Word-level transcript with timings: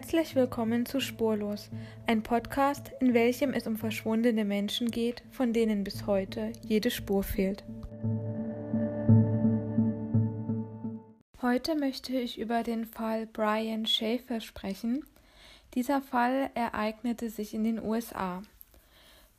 Herzlich 0.00 0.34
willkommen 0.34 0.86
zu 0.86 0.98
Spurlos, 0.98 1.68
ein 2.06 2.22
Podcast, 2.22 2.90
in 3.00 3.12
welchem 3.12 3.52
es 3.52 3.66
um 3.66 3.76
verschwundene 3.76 4.46
Menschen 4.46 4.90
geht, 4.90 5.22
von 5.30 5.52
denen 5.52 5.84
bis 5.84 6.06
heute 6.06 6.54
jede 6.66 6.90
Spur 6.90 7.22
fehlt. 7.22 7.64
Heute 11.42 11.74
möchte 11.74 12.18
ich 12.18 12.38
über 12.38 12.62
den 12.62 12.86
Fall 12.86 13.26
Brian 13.26 13.84
Schaefer 13.84 14.40
sprechen. 14.40 15.04
Dieser 15.74 16.00
Fall 16.00 16.48
ereignete 16.54 17.28
sich 17.28 17.52
in 17.52 17.64
den 17.64 17.78
USA. 17.78 18.40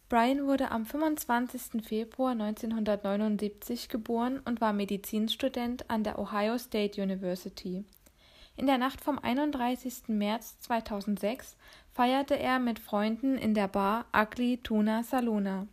Brian 0.10 0.46
wurde 0.46 0.70
am 0.70 0.86
25. 0.86 1.84
Februar 1.84 2.34
1979 2.34 3.90
geboren 3.90 4.40
und 4.46 4.62
war 4.62 4.74
Medizinstudent 4.74 5.90
an 5.90 6.04
der 6.04 6.20
Ohio 6.20 6.60
State 6.60 7.02
University. 7.02 7.84
In 8.62 8.68
der 8.68 8.78
Nacht 8.78 9.02
vom 9.02 9.18
31. 9.18 10.10
März 10.10 10.60
2006 10.60 11.58
feierte 11.94 12.38
er 12.38 12.60
mit 12.60 12.78
Freunden 12.78 13.36
in 13.36 13.56
der 13.56 13.68
Bar 13.68 14.06
Ugly 14.16 14.60
Tuna 14.62 15.02
Salona. 15.02 15.66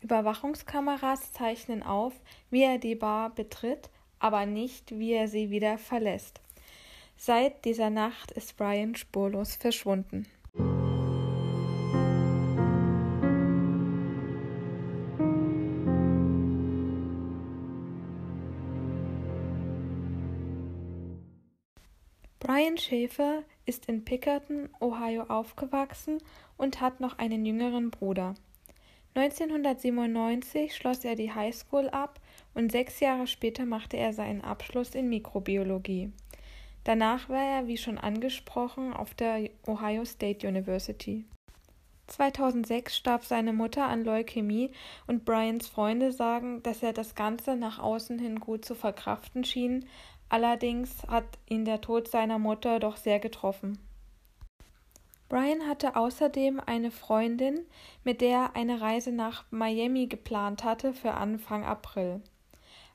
Überwachungskameras 0.00 1.32
zeichnen 1.32 1.84
auf, 1.84 2.14
wie 2.50 2.64
er 2.64 2.78
die 2.78 2.96
Bar 2.96 3.30
betritt, 3.30 3.90
aber 4.18 4.44
nicht, 4.44 4.90
wie 4.90 5.12
er 5.12 5.28
sie 5.28 5.50
wieder 5.50 5.78
verlässt. 5.78 6.40
Seit 7.16 7.64
dieser 7.64 7.90
Nacht 7.90 8.32
ist 8.32 8.56
Brian 8.56 8.96
spurlos 8.96 9.54
verschwunden. 9.54 10.26
Brian 22.50 22.78
Schäfer 22.78 23.44
ist 23.64 23.86
in 23.86 24.04
Pickerton, 24.04 24.70
Ohio 24.80 25.22
aufgewachsen 25.22 26.18
und 26.56 26.80
hat 26.80 26.98
noch 26.98 27.16
einen 27.16 27.46
jüngeren 27.46 27.92
Bruder. 27.92 28.34
1997 29.14 30.74
schloss 30.74 31.04
er 31.04 31.14
die 31.14 31.32
Highschool 31.32 31.88
ab 31.90 32.18
und 32.52 32.72
sechs 32.72 32.98
Jahre 32.98 33.28
später 33.28 33.66
machte 33.66 33.98
er 33.98 34.12
seinen 34.12 34.40
Abschluss 34.40 34.96
in 34.96 35.08
Mikrobiologie. 35.08 36.10
Danach 36.82 37.28
war 37.28 37.40
er, 37.40 37.68
wie 37.68 37.78
schon 37.78 37.98
angesprochen, 37.98 38.94
auf 38.94 39.14
der 39.14 39.48
Ohio 39.68 40.04
State 40.04 40.44
University. 40.44 41.24
2006 42.08 42.96
starb 42.96 43.24
seine 43.24 43.52
Mutter 43.52 43.86
an 43.86 44.02
Leukämie 44.02 44.72
und 45.06 45.24
Brians 45.24 45.68
Freunde 45.68 46.10
sagen, 46.10 46.64
dass 46.64 46.82
er 46.82 46.92
das 46.92 47.14
Ganze 47.14 47.54
nach 47.54 47.78
außen 47.78 48.18
hin 48.18 48.40
gut 48.40 48.64
zu 48.64 48.74
verkraften 48.74 49.44
schien, 49.44 49.86
Allerdings 50.30 51.02
hat 51.08 51.26
ihn 51.48 51.64
der 51.64 51.80
Tod 51.80 52.08
seiner 52.08 52.38
Mutter 52.38 52.78
doch 52.78 52.96
sehr 52.96 53.18
getroffen. 53.18 53.78
Brian 55.28 55.68
hatte 55.68 55.96
außerdem 55.96 56.60
eine 56.64 56.90
Freundin, 56.90 57.66
mit 58.04 58.20
der 58.20 58.30
er 58.30 58.56
eine 58.56 58.80
Reise 58.80 59.12
nach 59.12 59.44
Miami 59.50 60.06
geplant 60.06 60.64
hatte 60.64 60.92
für 60.92 61.12
Anfang 61.12 61.64
April. 61.64 62.20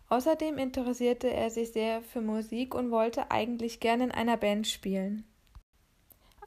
Außerdem 0.10 0.58
interessierte 0.58 1.32
er 1.32 1.50
sich 1.50 1.72
sehr 1.72 2.02
für 2.02 2.22
Musik 2.22 2.74
und 2.74 2.92
wollte 2.92 3.32
eigentlich 3.32 3.80
gerne 3.80 4.06
in 4.06 4.12
einer 4.12 4.38
Band 4.38 4.68
spielen. 4.68 5.26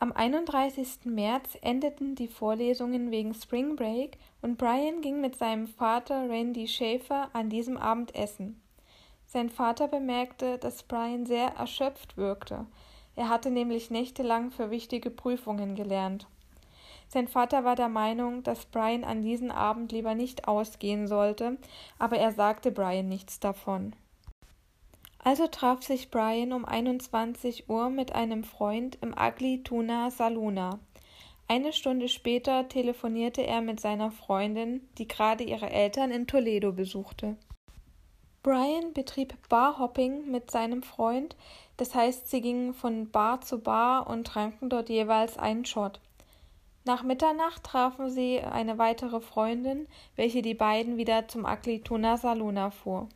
Am 0.01 0.13
31. 0.13 1.07
März 1.07 1.59
endeten 1.61 2.15
die 2.15 2.29
Vorlesungen 2.29 3.11
wegen 3.11 3.35
Spring 3.35 3.77
Break 3.77 4.17
und 4.41 4.57
Brian 4.57 5.01
ging 5.01 5.21
mit 5.21 5.37
seinem 5.37 5.67
Vater 5.67 6.31
Randy 6.31 6.69
Schaefer 6.69 7.31
an 7.33 7.51
diesem 7.51 7.77
Abend 7.77 8.15
essen. 8.15 8.63
Sein 9.31 9.51
Vater 9.51 9.89
bemerkte, 9.89 10.57
dass 10.57 10.83
Brian 10.83 11.27
sehr 11.27 11.49
erschöpft 11.49 12.17
wirkte. 12.17 12.65
Er 13.15 13.29
hatte 13.29 13.51
nämlich 13.51 13.91
nächtelang 13.91 14.51
für 14.51 14.71
wichtige 14.71 15.11
Prüfungen 15.11 15.75
gelernt. 15.75 16.27
Sein 17.09 17.29
Vater 17.29 17.63
war 17.63 17.77
der 17.77 17.91
Meinung, 17.91 18.43
dass 18.43 18.65
Brian 18.65 19.05
an 19.05 19.21
diesem 19.21 19.51
Abend 19.51 19.93
lieber 19.93 20.15
nicht 20.15 20.49
ausgehen 20.49 21.07
sollte, 21.07 21.59
aber 21.99 22.17
er 22.17 22.33
sagte 22.33 22.73
Brian 22.73 23.11
nichts 23.11 23.39
davon. 23.39 23.95
Also 25.19 25.47
traf 25.47 25.83
sich 25.83 26.11
Brian 26.11 26.55
um 26.55 26.65
21 26.65 27.69
Uhr 27.69 27.91
mit 27.91 28.15
einem 28.15 28.45
Freund 28.45 28.97
im 29.03 29.15
Ugly 29.15 29.63
Tuna 29.63 30.11
Saluna. 30.11 30.79
Eine 31.49 31.75
Stunde 31.75 32.09
später 32.09 32.67
telefonierte 32.69 33.47
er 33.47 33.61
mit 33.61 33.79
seiner 33.79 34.11
Freundin, 34.11 34.89
die 34.97 35.07
gerade 35.07 35.45
ihre 35.45 35.69
Eltern 35.69 36.13
in 36.13 36.27
Toledo 36.27 36.73
besuchte. 36.73 37.37
Brian 38.49 38.95
betrieb 38.95 39.35
Barhopping 39.51 40.31
mit 40.31 40.51
seinem 40.51 40.83
Freund, 40.83 41.37
das 41.77 41.95
heißt, 41.95 42.31
sie 42.31 42.41
gingen 42.41 42.73
von 42.73 43.11
Bar 43.11 43.43
zu 43.43 43.59
Bar 43.59 44.07
und 44.07 44.27
tranken 44.27 44.71
dort 44.71 44.89
jeweils 44.89 45.37
einen 45.37 45.67
Shot. 45.67 46.01
Nach 46.87 47.03
Mitternacht 47.03 47.63
trafen 47.63 48.09
sie 48.09 48.41
eine 48.41 48.79
weitere 48.79 49.21
Freundin, 49.21 49.87
welche 50.17 50.41
die 50.41 50.55
beiden 50.55 50.97
wieder 50.97 51.29
zum 51.29 51.45
Aklituna 51.45 52.17
Saluna 52.17 52.71
fuhr. 52.71 53.11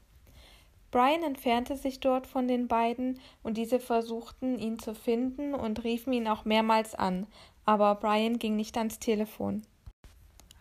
Brian 0.90 1.22
entfernte 1.22 1.78
sich 1.78 2.00
dort 2.00 2.26
von 2.26 2.46
den 2.46 2.68
beiden 2.68 3.18
und 3.42 3.56
diese 3.56 3.80
versuchten 3.80 4.58
ihn 4.58 4.78
zu 4.78 4.94
finden 4.94 5.54
und 5.54 5.82
riefen 5.82 6.12
ihn 6.12 6.28
auch 6.28 6.44
mehrmals 6.44 6.94
an, 6.94 7.26
aber 7.64 7.94
Brian 7.94 8.38
ging 8.38 8.54
nicht 8.54 8.76
ans 8.76 8.98
Telefon. 8.98 9.62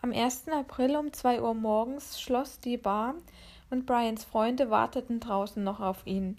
Am 0.00 0.12
1. 0.12 0.48
April 0.48 0.96
um 0.96 1.12
zwei 1.12 1.42
Uhr 1.42 1.52
morgens 1.52 2.18
schloss 2.18 2.58
die 2.58 2.78
Bar 2.78 3.16
und 3.72 3.86
Brians 3.86 4.22
Freunde 4.22 4.70
warteten 4.70 5.18
draußen 5.18 5.64
noch 5.64 5.80
auf 5.80 6.06
ihn. 6.06 6.36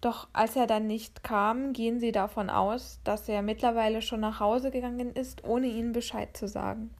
Doch 0.00 0.28
als 0.34 0.54
er 0.56 0.66
dann 0.66 0.86
nicht 0.86 1.22
kam, 1.22 1.72
gehen 1.72 1.98
sie 1.98 2.12
davon 2.12 2.50
aus, 2.50 3.00
dass 3.04 3.26
er 3.28 3.40
mittlerweile 3.40 4.02
schon 4.02 4.20
nach 4.20 4.40
Hause 4.40 4.70
gegangen 4.70 5.14
ist, 5.14 5.44
ohne 5.44 5.68
ihnen 5.68 5.92
Bescheid 5.92 6.36
zu 6.36 6.46
sagen. 6.46 6.90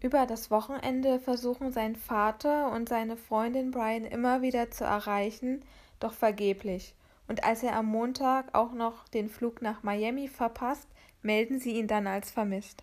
Über 0.00 0.26
das 0.26 0.50
Wochenende 0.50 1.20
versuchen 1.20 1.70
sein 1.70 1.94
Vater 1.94 2.72
und 2.72 2.88
seine 2.88 3.16
Freundin 3.16 3.70
Brian 3.70 4.04
immer 4.04 4.42
wieder 4.42 4.72
zu 4.72 4.82
erreichen, 4.82 5.64
doch 6.00 6.12
vergeblich. 6.12 6.96
Und 7.28 7.44
als 7.44 7.62
er 7.62 7.76
am 7.76 7.86
Montag 7.86 8.52
auch 8.54 8.72
noch 8.72 9.06
den 9.08 9.28
Flug 9.28 9.62
nach 9.62 9.84
Miami 9.84 10.26
verpasst, 10.26 10.88
melden 11.22 11.60
sie 11.60 11.78
ihn 11.78 11.86
dann 11.86 12.08
als 12.08 12.32
vermisst. 12.32 12.82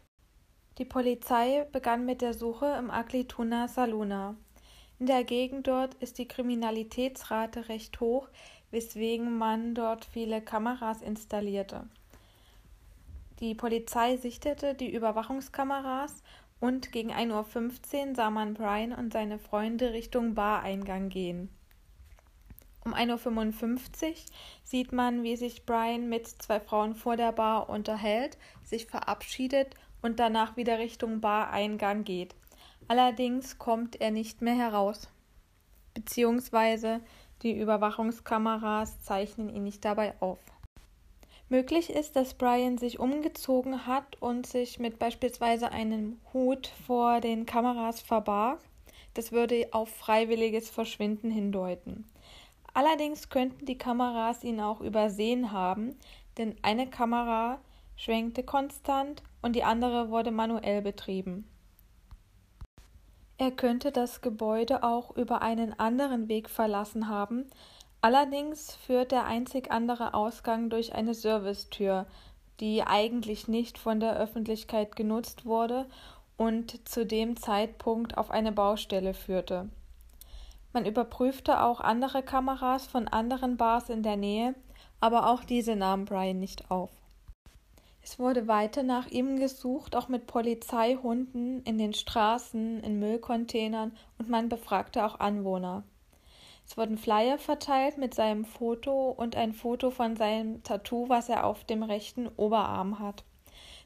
Die 0.78 0.86
Polizei 0.86 1.68
begann 1.74 2.06
mit 2.06 2.22
der 2.22 2.34
Suche 2.34 2.78
im 2.80 2.90
Aglituna 2.90 3.68
Saluna. 3.68 4.38
In 5.00 5.06
der 5.06 5.24
Gegend 5.24 5.68
dort 5.68 5.94
ist 5.96 6.18
die 6.18 6.28
Kriminalitätsrate 6.28 7.70
recht 7.70 8.02
hoch, 8.02 8.28
weswegen 8.70 9.38
man 9.38 9.74
dort 9.74 10.04
viele 10.04 10.42
Kameras 10.42 11.02
installierte. 11.02 11.88
Die 13.40 13.56
Polizei 13.56 14.18
sichtete 14.18 14.74
die 14.74 14.94
Überwachungskameras 14.94 16.22
und 16.60 16.92
gegen 16.92 17.14
1.15 17.14 18.10
Uhr 18.10 18.16
sah 18.16 18.30
man 18.30 18.54
Brian 18.54 18.92
und 18.92 19.14
seine 19.14 19.40
Freunde 19.40 19.94
Richtung 19.94 20.36
Bareingang 20.36 21.08
gehen. 21.08 21.50
Um 22.84 22.94
1.55 22.94 24.08
Uhr 24.10 24.16
sieht 24.64 24.92
man, 24.92 25.24
wie 25.24 25.38
sich 25.38 25.66
Brian 25.66 26.10
mit 26.10 26.28
zwei 26.28 26.60
Frauen 26.60 26.96
vor 26.96 27.16
der 27.16 27.32
Bar 27.32 27.70
unterhält, 27.70 28.38
sich 28.66 28.88
verabschiedet 28.88 29.76
und 30.02 30.20
danach 30.20 30.58
wieder 30.58 30.80
Richtung 30.80 31.22
Bareingang 31.22 32.04
geht. 32.04 32.36
Allerdings 32.90 33.60
kommt 33.60 34.02
er 34.02 34.10
nicht 34.10 34.42
mehr 34.42 34.56
heraus, 34.56 35.10
beziehungsweise 35.94 37.02
die 37.44 37.56
Überwachungskameras 37.56 39.04
zeichnen 39.04 39.48
ihn 39.48 39.64
nicht 39.64 39.86
dabei 39.86 40.16
auf. 40.20 40.40
Möglich 41.50 41.92
ist, 41.92 42.16
dass 42.16 42.34
Brian 42.34 42.80
sich 42.80 43.00
umgezogen 43.00 43.86
hat 43.86 44.20
und 44.20 44.48
sich 44.48 44.80
mit 44.80 44.98
beispielsweise 44.98 45.72
einem 45.72 46.20
Hut 46.34 46.72
vor 46.88 47.22
den 47.22 47.46
Kameras 47.46 48.02
verbarg. 48.02 48.60
Das 49.14 49.32
würde 49.32 49.68
auf 49.70 49.90
freiwilliges 49.90 50.68
Verschwinden 50.68 51.30
hindeuten. 51.30 52.06
Allerdings 52.74 53.30
könnten 53.30 53.68
die 53.68 53.78
Kameras 53.78 54.44
ihn 54.44 54.60
auch 54.60 54.82
übersehen 54.82 55.52
haben, 55.52 55.96
denn 56.40 56.56
eine 56.64 56.90
Kamera 56.90 57.60
schwenkte 57.96 58.42
konstant 58.42 59.22
und 59.44 59.56
die 59.56 59.64
andere 59.64 60.10
wurde 60.10 60.32
manuell 60.32 60.82
betrieben. 60.82 61.48
Er 63.40 63.52
könnte 63.52 63.94
das 63.94 64.20
Gebäude 64.20 64.84
auch 64.84 65.16
über 65.16 65.42
einen 65.42 65.80
anderen 65.80 66.28
Weg 66.28 66.50
verlassen 66.50 67.08
haben, 67.08 67.46
allerdings 68.02 68.76
führt 68.76 69.14
der 69.14 69.24
einzig 69.24 69.72
andere 69.72 70.14
Ausgang 70.14 70.70
durch 70.70 70.94
eine 70.94 71.14
Servicetür, 71.14 72.06
die 72.60 72.84
eigentlich 72.84 73.48
nicht 73.48 73.78
von 73.78 74.02
der 74.02 74.18
Öffentlichkeit 74.18 74.98
genutzt 74.98 75.46
wurde 75.46 75.86
und 76.36 76.86
zu 76.86 77.06
dem 77.06 77.38
Zeitpunkt 77.38 78.18
auf 78.18 78.30
eine 78.30 78.52
Baustelle 78.52 79.14
führte. 79.14 79.70
Man 80.74 80.86
überprüfte 80.86 81.64
auch 81.64 81.80
andere 81.80 82.22
Kameras 82.22 82.88
von 82.88 83.08
anderen 83.08 83.56
Bars 83.56 83.88
in 83.90 84.04
der 84.04 84.18
Nähe, 84.18 84.54
aber 85.00 85.30
auch 85.30 85.46
diese 85.46 85.78
nahm 85.78 86.04
Brian 86.04 86.42
nicht 86.42 86.70
auf. 86.70 86.92
Es 88.12 88.18
wurde 88.18 88.48
weiter 88.48 88.82
nach 88.82 89.06
ihm 89.12 89.38
gesucht, 89.38 89.96
auch 89.96 90.08
mit 90.08 90.26
Polizeihunden 90.26 91.62
in 91.62 91.78
den 91.78 91.94
Straßen, 91.94 92.80
in 92.80 92.98
Müllcontainern 92.98 93.96
und 94.18 94.28
man 94.28 94.50
befragte 94.50 95.06
auch 95.06 95.20
Anwohner. 95.20 95.84
Es 96.66 96.76
wurden 96.76 96.98
Flyer 96.98 97.38
verteilt 97.38 98.00
mit 98.00 98.16
seinem 98.16 98.46
Foto 98.46 99.12
und 99.12 99.36
ein 99.36 99.54
Foto 99.54 99.92
von 99.92 100.16
seinem 100.16 100.64
Tattoo, 100.64 101.08
was 101.08 101.30
er 101.30 101.46
auf 101.46 101.66
dem 101.66 101.84
rechten 101.84 102.28
Oberarm 102.30 102.98
hat. 102.98 103.26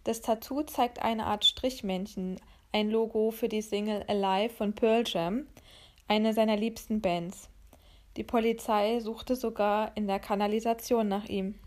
Das 0.05 0.21
Tattoo 0.21 0.61
zeigt 0.63 1.01
eine 1.01 1.25
Art 1.25 1.43
Strichmännchen, 1.43 2.39
ein 2.71 2.89
Logo 2.89 3.31
für 3.31 3.49
die 3.49 3.61
Single 3.61 4.05
Alive 4.07 4.53
von 4.53 4.71
Pearl 4.73 5.03
Jam, 5.05 5.47
eine 6.07 6.33
seiner 6.33 6.55
liebsten 6.55 7.01
Bands. 7.01 7.49
Die 8.15 8.23
Polizei 8.23 9.01
suchte 9.01 9.35
sogar 9.35 9.91
in 9.97 10.07
der 10.07 10.21
Kanalisation 10.21 11.09
nach 11.09 11.25
ihm. 11.25 11.59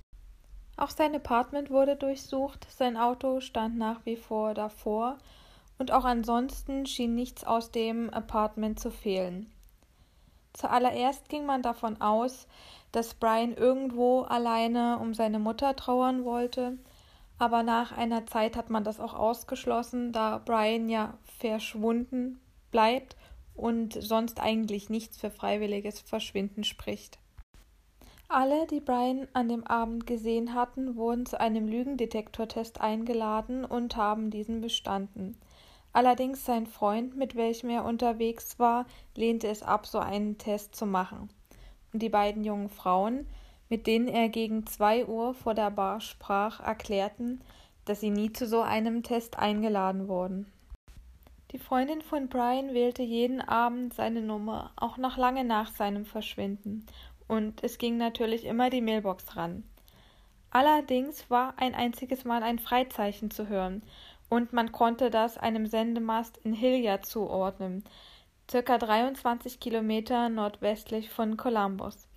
Auch 0.76 0.90
sein 0.90 1.14
Apartment 1.14 1.70
wurde 1.70 1.96
durchsucht, 1.96 2.66
sein 2.70 2.96
Auto 2.96 3.40
stand 3.40 3.78
nach 3.78 4.04
wie 4.04 4.16
vor 4.16 4.52
davor 4.52 5.18
und 5.78 5.90
auch 5.92 6.04
ansonsten 6.04 6.86
schien 6.86 7.14
nichts 7.14 7.44
aus 7.44 7.70
dem 7.70 8.10
Apartment 8.10 8.78
zu 8.78 8.90
fehlen. 8.90 9.50
Zuallererst 10.52 11.28
ging 11.28 11.44
man 11.44 11.62
davon 11.62 12.00
aus, 12.00 12.46
dass 12.92 13.14
Brian 13.14 13.54
irgendwo 13.54 14.22
alleine 14.22 14.98
um 14.98 15.12
seine 15.12 15.38
Mutter 15.38 15.76
trauern 15.76 16.24
wollte, 16.24 16.78
aber 17.38 17.62
nach 17.62 17.92
einer 17.92 18.26
Zeit 18.26 18.56
hat 18.56 18.70
man 18.70 18.84
das 18.84 19.00
auch 19.00 19.12
ausgeschlossen, 19.12 20.12
da 20.12 20.38
Brian 20.38 20.88
ja 20.88 21.18
verschwunden 21.38 22.40
bleibt 22.70 23.16
und 23.54 24.02
sonst 24.02 24.40
eigentlich 24.40 24.88
nichts 24.88 25.18
für 25.18 25.30
freiwilliges 25.30 26.00
Verschwinden 26.00 26.64
spricht. 26.64 27.18
Alle, 28.28 28.66
die 28.66 28.80
Brian 28.80 29.28
an 29.34 29.48
dem 29.48 29.64
Abend 29.64 30.04
gesehen 30.04 30.52
hatten, 30.52 30.96
wurden 30.96 31.26
zu 31.26 31.38
einem 31.38 31.68
Lügendetektortest 31.68 32.80
eingeladen 32.80 33.64
und 33.64 33.96
haben 33.96 34.30
diesen 34.30 34.60
bestanden. 34.60 35.36
Allerdings 35.92 36.44
sein 36.44 36.66
Freund, 36.66 37.16
mit 37.16 37.36
welchem 37.36 37.70
er 37.70 37.84
unterwegs 37.84 38.58
war, 38.58 38.86
lehnte 39.14 39.46
es 39.46 39.62
ab, 39.62 39.86
so 39.86 39.98
einen 39.98 40.38
Test 40.38 40.74
zu 40.74 40.86
machen. 40.86 41.30
Und 41.92 42.02
die 42.02 42.08
beiden 42.08 42.44
jungen 42.44 42.68
Frauen, 42.68 43.26
mit 43.68 43.86
denen 43.86 44.08
er 44.08 44.28
gegen 44.28 44.66
zwei 44.66 45.06
Uhr 45.06 45.32
vor 45.32 45.54
der 45.54 45.70
Bar 45.70 46.00
sprach, 46.00 46.60
erklärten, 46.60 47.40
dass 47.84 48.00
sie 48.00 48.10
nie 48.10 48.32
zu 48.32 48.46
so 48.46 48.60
einem 48.60 49.04
Test 49.04 49.38
eingeladen 49.38 50.08
wurden. 50.08 50.52
Die 51.52 51.58
Freundin 51.58 52.02
von 52.02 52.28
Brian 52.28 52.74
wählte 52.74 53.02
jeden 53.02 53.40
Abend 53.40 53.94
seine 53.94 54.20
Nummer, 54.20 54.72
auch 54.76 54.98
noch 54.98 55.16
lange 55.16 55.44
nach 55.44 55.70
seinem 55.74 56.04
Verschwinden, 56.04 56.84
und 57.28 57.62
es 57.62 57.78
ging 57.78 57.96
natürlich 57.96 58.44
immer 58.44 58.70
die 58.70 58.80
Mailbox 58.80 59.36
ran. 59.36 59.64
Allerdings 60.50 61.28
war 61.30 61.54
ein 61.58 61.74
einziges 61.74 62.24
Mal 62.24 62.42
ein 62.42 62.58
Freizeichen 62.58 63.30
zu 63.30 63.48
hören, 63.48 63.82
und 64.28 64.52
man 64.52 64.72
konnte 64.72 65.10
das 65.10 65.38
einem 65.38 65.66
Sendemast 65.66 66.38
in 66.38 66.52
Hilliard 66.52 67.06
zuordnen, 67.06 67.84
circa 68.50 68.78
23 68.78 69.60
Kilometer 69.60 70.28
nordwestlich 70.28 71.10
von 71.10 71.36
Columbus. 71.36 72.08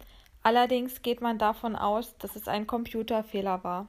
Allerdings 0.42 1.02
geht 1.02 1.22
man 1.22 1.38
davon 1.38 1.76
aus, 1.76 2.18
dass 2.18 2.36
es 2.36 2.48
ein 2.48 2.66
Computerfehler 2.66 3.64
war. 3.64 3.88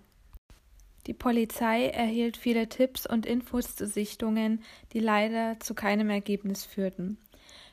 Die 1.07 1.15
Polizei 1.15 1.87
erhielt 1.87 2.37
viele 2.37 2.69
Tipps 2.69 3.07
und 3.07 3.25
Infos 3.25 3.77
zu 3.77 3.87
Sichtungen, 3.87 4.63
die 4.93 5.01
leider 5.01 5.59
zu 5.61 5.75
keinem 5.75 6.11
Ergebnis 6.11 6.65
führten. 6.65 7.19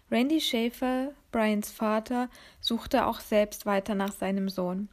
Randy 0.10 0.40
Schaefer, 0.40 1.12
Brians 1.32 1.70
Vater, 1.70 2.30
suchte 2.62 3.06
auch 3.06 3.20
selbst 3.20 3.66
weiter 3.66 3.94
nach 3.94 4.14
seinem 4.14 4.48
Sohn. 4.48 4.88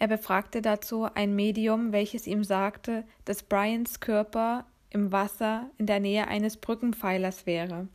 Er 0.00 0.08
befragte 0.08 0.62
dazu 0.62 1.04
ein 1.04 1.34
Medium, 1.34 1.92
welches 1.92 2.26
ihm 2.26 2.42
sagte, 2.42 3.04
dass 3.24 3.42
Brians 3.42 4.00
Körper 4.00 4.66
im 4.90 5.12
Wasser 5.12 5.70
in 5.78 5.86
der 5.86 6.00
Nähe 6.00 6.26
eines 6.26 6.56
Brückenpfeilers 6.56 7.46
wäre. 7.46 7.88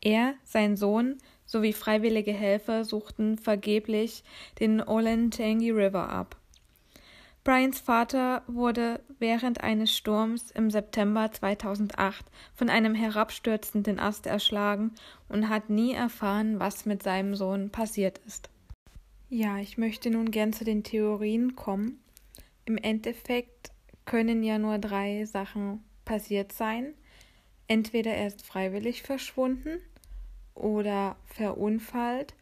Er, 0.00 0.34
sein 0.44 0.76
Sohn 0.76 1.18
sowie 1.46 1.72
freiwillige 1.72 2.32
Helfer 2.32 2.84
suchten 2.84 3.38
vergeblich 3.38 4.22
den 4.60 4.80
Olentangy 4.80 5.70
River 5.70 6.08
ab. 6.08 6.36
Brians 7.44 7.78
Vater 7.78 8.42
wurde 8.46 9.02
während 9.18 9.62
eines 9.62 9.94
Sturms 9.94 10.50
im 10.50 10.70
September 10.70 11.30
2008 11.30 12.24
von 12.54 12.70
einem 12.70 12.94
herabstürzenden 12.94 14.00
Ast 14.00 14.24
erschlagen 14.24 14.92
und 15.28 15.50
hat 15.50 15.68
nie 15.68 15.92
erfahren, 15.92 16.58
was 16.58 16.86
mit 16.86 17.02
seinem 17.02 17.34
Sohn 17.34 17.68
passiert 17.68 18.18
ist. 18.26 18.48
Ja, 19.28 19.58
ich 19.58 19.76
möchte 19.76 20.08
nun 20.08 20.30
gern 20.30 20.54
zu 20.54 20.64
den 20.64 20.84
Theorien 20.84 21.54
kommen. 21.54 22.02
Im 22.64 22.78
Endeffekt 22.78 23.72
können 24.06 24.42
ja 24.42 24.58
nur 24.58 24.78
drei 24.78 25.26
Sachen 25.26 25.84
passiert 26.06 26.50
sein. 26.50 26.94
Entweder 27.68 28.12
er 28.12 28.28
ist 28.28 28.46
freiwillig 28.46 29.02
verschwunden 29.02 29.80
oder 30.54 31.16
verunfallt 31.26 32.32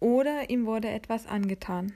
oder 0.00 0.48
ihm 0.48 0.64
wurde 0.64 0.88
etwas 0.88 1.26
angetan. 1.26 1.92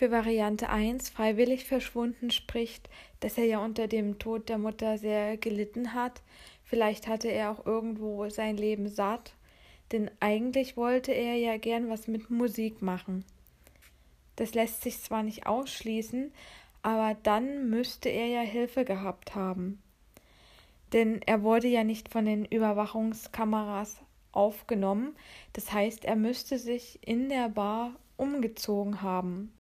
Für 0.00 0.10
Variante 0.10 0.70
1 0.70 1.10
freiwillig 1.10 1.66
verschwunden 1.66 2.30
spricht, 2.30 2.88
dass 3.20 3.36
er 3.36 3.44
ja 3.44 3.62
unter 3.62 3.86
dem 3.86 4.18
Tod 4.18 4.48
der 4.48 4.56
Mutter 4.56 4.96
sehr 4.96 5.36
gelitten 5.36 5.92
hat. 5.92 6.22
Vielleicht 6.64 7.06
hatte 7.06 7.28
er 7.28 7.50
auch 7.50 7.66
irgendwo 7.66 8.26
sein 8.30 8.56
Leben 8.56 8.88
satt, 8.88 9.34
denn 9.92 10.10
eigentlich 10.18 10.78
wollte 10.78 11.12
er 11.12 11.34
ja 11.34 11.58
gern 11.58 11.90
was 11.90 12.08
mit 12.08 12.30
Musik 12.30 12.80
machen. 12.80 13.26
Das 14.36 14.54
lässt 14.54 14.80
sich 14.80 15.02
zwar 15.02 15.22
nicht 15.22 15.46
ausschließen, 15.46 16.32
aber 16.80 17.14
dann 17.22 17.68
müsste 17.68 18.08
er 18.08 18.26
ja 18.26 18.40
Hilfe 18.40 18.86
gehabt 18.86 19.34
haben. 19.34 19.82
Denn 20.94 21.20
er 21.26 21.42
wurde 21.42 21.68
ja 21.68 21.84
nicht 21.84 22.08
von 22.08 22.24
den 22.24 22.46
Überwachungskameras 22.46 24.00
aufgenommen, 24.32 25.14
das 25.52 25.70
heißt, 25.74 26.06
er 26.06 26.16
müsste 26.16 26.58
sich 26.58 27.06
in 27.06 27.28
der 27.28 27.50
Bar 27.50 27.96
umgezogen 28.16 29.02
haben. 29.02 29.52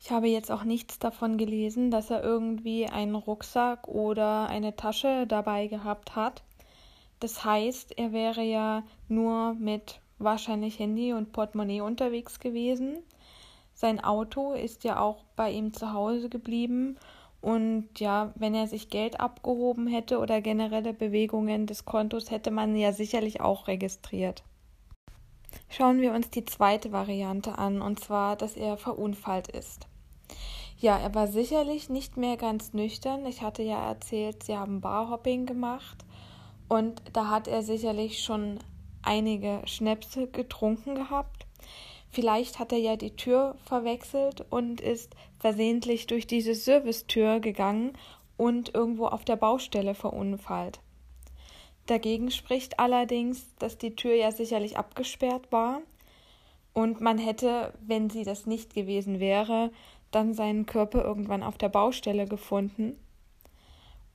Ich 0.00 0.10
habe 0.10 0.28
jetzt 0.28 0.50
auch 0.50 0.64
nichts 0.64 0.98
davon 0.98 1.36
gelesen, 1.38 1.90
dass 1.90 2.10
er 2.10 2.22
irgendwie 2.22 2.86
einen 2.86 3.16
Rucksack 3.16 3.88
oder 3.88 4.48
eine 4.48 4.76
Tasche 4.76 5.26
dabei 5.26 5.66
gehabt 5.66 6.14
hat. 6.14 6.42
Das 7.20 7.44
heißt, 7.44 7.98
er 7.98 8.12
wäre 8.12 8.42
ja 8.42 8.84
nur 9.08 9.54
mit 9.54 10.00
wahrscheinlich 10.18 10.78
Handy 10.78 11.12
und 11.12 11.32
Portemonnaie 11.32 11.80
unterwegs 11.80 12.38
gewesen. 12.38 12.98
Sein 13.74 14.02
Auto 14.02 14.52
ist 14.52 14.84
ja 14.84 15.00
auch 15.00 15.24
bei 15.36 15.50
ihm 15.50 15.72
zu 15.72 15.92
Hause 15.92 16.28
geblieben 16.28 16.96
und 17.40 17.88
ja, 17.98 18.32
wenn 18.34 18.54
er 18.54 18.66
sich 18.66 18.90
Geld 18.90 19.20
abgehoben 19.20 19.86
hätte 19.86 20.18
oder 20.18 20.40
generelle 20.40 20.92
Bewegungen 20.92 21.66
des 21.66 21.84
Kontos, 21.84 22.30
hätte 22.30 22.50
man 22.50 22.76
ja 22.76 22.92
sicherlich 22.92 23.40
auch 23.40 23.68
registriert. 23.68 24.42
Schauen 25.68 26.00
wir 26.00 26.12
uns 26.12 26.30
die 26.30 26.44
zweite 26.44 26.92
Variante 26.92 27.58
an, 27.58 27.82
und 27.82 28.00
zwar, 28.00 28.36
dass 28.36 28.56
er 28.56 28.76
verunfallt 28.76 29.48
ist. 29.48 29.86
Ja, 30.78 30.96
er 30.96 31.14
war 31.14 31.26
sicherlich 31.26 31.90
nicht 31.90 32.16
mehr 32.16 32.36
ganz 32.36 32.72
nüchtern. 32.72 33.26
Ich 33.26 33.42
hatte 33.42 33.62
ja 33.62 33.88
erzählt, 33.88 34.44
sie 34.44 34.56
haben 34.56 34.80
Barhopping 34.80 35.44
gemacht 35.44 36.04
und 36.68 37.02
da 37.12 37.28
hat 37.28 37.48
er 37.48 37.62
sicherlich 37.62 38.22
schon 38.22 38.60
einige 39.02 39.62
Schnäpse 39.64 40.28
getrunken 40.28 40.94
gehabt. 40.94 41.46
Vielleicht 42.10 42.58
hat 42.58 42.72
er 42.72 42.78
ja 42.78 42.96
die 42.96 43.16
Tür 43.16 43.56
verwechselt 43.64 44.46
und 44.50 44.80
ist 44.80 45.14
versehentlich 45.40 46.06
durch 46.06 46.26
diese 46.26 46.54
Servicetür 46.54 47.40
gegangen 47.40 47.92
und 48.36 48.74
irgendwo 48.74 49.06
auf 49.06 49.24
der 49.24 49.36
Baustelle 49.36 49.94
verunfallt. 49.94 50.80
Dagegen 51.88 52.30
spricht 52.30 52.78
allerdings, 52.78 53.54
dass 53.56 53.78
die 53.78 53.96
Tür 53.96 54.14
ja 54.14 54.30
sicherlich 54.30 54.76
abgesperrt 54.76 55.50
war 55.50 55.80
und 56.74 57.00
man 57.00 57.16
hätte, 57.16 57.72
wenn 57.80 58.10
sie 58.10 58.24
das 58.24 58.44
nicht 58.46 58.74
gewesen 58.74 59.20
wäre, 59.20 59.70
dann 60.10 60.34
seinen 60.34 60.66
Körper 60.66 61.02
irgendwann 61.02 61.42
auf 61.42 61.56
der 61.56 61.70
Baustelle 61.70 62.26
gefunden. 62.26 62.98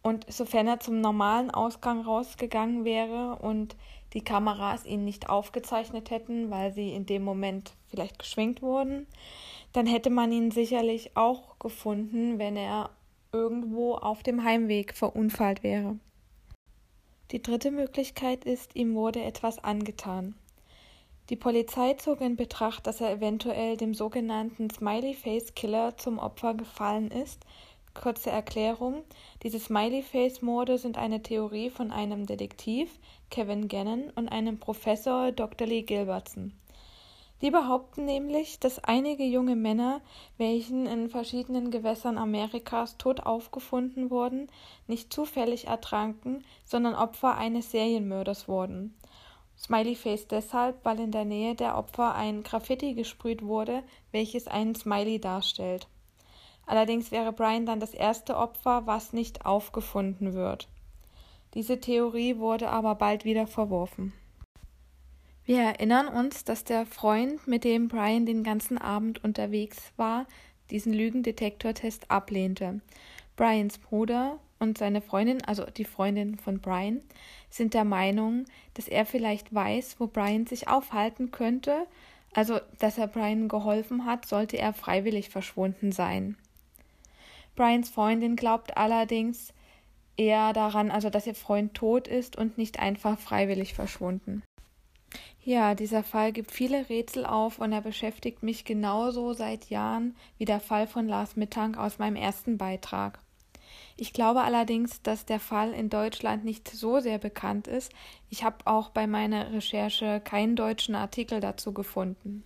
Und 0.04 0.32
sofern 0.32 0.68
er 0.68 0.80
zum 0.80 1.02
normalen 1.02 1.50
Ausgang 1.50 2.02
rausgegangen 2.02 2.86
wäre 2.86 3.38
und 3.42 3.76
die 4.14 4.24
Kameras 4.24 4.86
ihn 4.86 5.04
nicht 5.04 5.30
aufgezeichnet 5.30 6.12
hätten, 6.12 6.52
weil 6.52 6.74
sie 6.74 6.94
in 6.94 7.08
dem 7.08 7.24
Moment 7.24 7.74
vielleicht 7.88 8.20
geschwenkt 8.20 8.62
wurden, 8.62 9.08
dann 9.72 9.88
hätte 9.88 10.12
man 10.12 10.32
ihn 10.32 10.52
sicherlich 10.52 11.18
auch 11.18 11.58
gefunden, 11.58 12.38
wenn 12.38 12.56
er 12.56 12.92
irgendwo 13.32 13.96
auf 13.96 14.22
dem 14.22 14.44
Heimweg 14.44 14.96
verunfallt 14.96 15.64
wäre. 15.64 15.98
Die 17.34 17.42
dritte 17.42 17.72
Möglichkeit 17.72 18.46
ist, 18.46 18.74
ihm 18.78 18.96
wurde 18.96 19.22
etwas 19.22 19.62
angetan. 19.62 20.36
Die 21.30 21.36
Polizei 21.36 21.96
zog 21.96 22.22
in 22.22 22.38
Betracht, 22.38 22.88
dass 22.88 23.02
er 23.02 23.12
eventuell 23.12 23.76
dem 23.76 23.94
sogenannten 23.94 24.70
Smiley 24.70 25.14
Face 25.14 25.54
Killer 25.54 25.98
zum 25.98 26.20
Opfer 26.20 26.54
gefallen 26.54 27.12
ist 27.12 27.46
Kurze 27.94 28.32
Erklärung: 28.32 29.04
Diese 29.44 29.60
Smiley-Face-Morde 29.60 30.80
sind 30.80 30.98
eine 30.98 31.22
Theorie 31.22 31.70
von 31.70 31.92
einem 31.92 32.26
Detektiv, 32.26 33.00
Kevin 33.30 33.68
Gannon, 33.68 34.10
und 34.16 34.30
einem 34.30 34.58
Professor, 34.58 35.32
Dr. 35.32 35.68
Lee 35.68 35.84
Gilbertson. 35.84 36.54
Die 37.44 37.52
behaupten 37.52 38.06
nämlich, 38.06 38.62
dass 38.62 38.82
einige 38.86 39.26
junge 39.26 39.58
Männer, 39.58 40.00
welchen 40.38 40.86
in 40.86 41.10
verschiedenen 41.10 41.72
Gewässern 41.72 42.18
Amerikas 42.18 42.98
tot 42.98 43.20
aufgefunden 43.20 44.10
wurden, 44.10 44.48
nicht 44.88 45.12
zufällig 45.12 45.68
ertranken, 45.68 46.46
sondern 46.64 46.96
Opfer 46.96 47.36
eines 47.36 47.72
Serienmörders 47.72 48.48
wurden. 48.48 48.98
Smileyface 49.60 50.30
deshalb, 50.30 50.86
weil 50.86 51.02
in 51.02 51.12
der 51.12 51.26
Nähe 51.26 51.54
der 51.54 51.78
Opfer 51.78 52.16
ein 52.16 52.44
Graffiti 52.44 52.94
gesprüht 52.94 53.42
wurde, 53.44 53.84
welches 54.14 54.48
einen 54.48 54.74
Smiley 54.74 55.20
darstellt. 55.20 55.90
Allerdings 56.66 57.12
wäre 57.12 57.34
Brian 57.34 57.66
dann 57.66 57.82
das 57.82 57.94
erste 57.94 58.38
Opfer, 58.38 58.88
was 58.88 59.12
nicht 59.12 59.46
aufgefunden 59.46 60.34
wird. 60.34 60.70
Diese 61.56 61.82
Theorie 61.82 62.38
wurde 62.38 62.70
aber 62.70 62.96
bald 62.96 63.26
wieder 63.26 63.48
verworfen. 63.48 64.14
Wir 65.46 65.60
erinnern 65.60 66.08
uns, 66.08 66.46
dass 66.46 66.64
der 66.64 66.86
Freund, 66.86 67.48
mit 67.48 67.66
dem 67.66 67.90
Brian 67.90 68.26
den 68.26 68.44
ganzen 68.44 68.78
Abend 68.78 69.22
unterwegs 69.26 69.92
war, 69.98 70.26
diesen 70.72 70.94
Lügendetektortest 70.94 72.10
ablehnte. 72.10 72.80
Brians 73.36 73.78
Bruder 73.78 74.40
und 74.60 74.78
seine 74.78 75.02
Freundin, 75.02 75.44
also 75.44 75.66
die 75.66 75.84
Freundin 75.84 76.38
von 76.38 76.62
Brian, 76.62 77.02
sind 77.50 77.74
der 77.74 77.84
Meinung, 77.84 78.46
dass 78.76 78.88
er 78.88 79.06
vielleicht 79.06 79.54
weiß, 79.54 80.00
wo 80.00 80.08
Brian 80.08 80.48
sich 80.48 80.70
aufhalten 80.70 81.32
könnte, 81.32 81.88
also 82.34 82.62
dass 82.80 82.98
er 82.98 83.08
Brian 83.08 83.50
geholfen 83.50 84.06
hat, 84.06 84.26
sollte 84.26 84.58
er 84.58 84.72
freiwillig 84.72 85.30
verschwunden 85.30 85.92
sein. 85.92 86.38
Brians 87.58 87.90
Freundin 87.90 88.38
glaubt 88.38 88.78
allerdings 88.78 89.54
eher 90.16 90.54
daran, 90.54 90.90
also 90.90 91.10
dass 91.10 91.28
ihr 91.28 91.36
Freund 91.36 91.74
tot 91.74 92.08
ist 92.08 92.38
und 92.38 92.58
nicht 92.58 92.80
einfach 92.80 93.20
freiwillig 93.20 93.74
verschwunden. 93.74 94.42
Ja, 95.46 95.76
dieser 95.76 96.04
Fall 96.04 96.32
gibt 96.32 96.52
viele 96.52 96.88
Rätsel 96.90 97.26
auf 97.26 97.60
und 97.60 97.74
er 97.74 97.82
beschäftigt 97.82 98.44
mich 98.44 98.64
genauso 98.64 99.34
seit 99.34 99.70
Jahren 99.70 100.16
wie 100.38 100.46
der 100.46 100.62
Fall 100.62 100.88
von 100.88 101.06
Lars 101.08 101.36
Mittank 101.36 101.78
aus 101.78 102.00
meinem 102.00 102.16
ersten 102.16 102.58
Beitrag. 102.58 103.20
Ich 103.98 104.14
glaube 104.14 104.42
allerdings, 104.42 105.02
dass 105.02 105.26
der 105.26 105.42
Fall 105.42 105.74
in 105.74 105.90
Deutschland 105.90 106.46
nicht 106.46 106.70
so 106.70 107.00
sehr 107.02 107.18
bekannt 107.18 107.68
ist. 107.68 107.92
Ich 108.30 108.44
habe 108.46 108.66
auch 108.66 108.90
bei 108.90 109.06
meiner 109.06 109.52
Recherche 109.52 110.22
keinen 110.24 110.56
deutschen 110.56 110.96
Artikel 110.96 111.42
dazu 111.42 111.74
gefunden. 111.74 112.44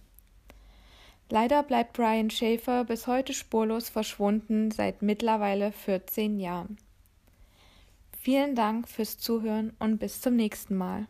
Leider 1.29 1.61
bleibt 1.61 1.93
Brian 1.93 2.31
Schaefer 2.31 2.83
bis 2.83 3.05
heute 3.05 3.33
spurlos 3.33 3.89
verschwunden 3.89 4.71
seit 4.71 5.03
mittlerweile 5.03 5.71
14 5.71 6.39
Jahren. 6.39 6.77
Vielen 8.19 8.55
Dank 8.55 8.87
fürs 8.87 9.19
Zuhören 9.19 9.73
und 9.77 9.99
bis 9.99 10.19
zum 10.19 10.35
nächsten 10.35 10.75
Mal. 10.75 11.07